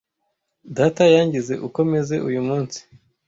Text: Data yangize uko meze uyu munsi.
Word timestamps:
Data 0.77 1.03
yangize 1.15 1.53
uko 1.67 1.79
meze 1.91 2.15
uyu 2.27 2.41
munsi. 2.47 2.79